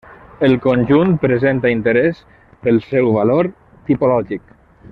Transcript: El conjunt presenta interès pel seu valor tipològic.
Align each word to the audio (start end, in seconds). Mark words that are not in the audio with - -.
El 0.45 0.53
conjunt 0.63 1.11
presenta 1.25 1.73
interès 1.75 2.23
pel 2.65 2.83
seu 2.89 3.15
valor 3.19 3.55
tipològic. 3.91 4.61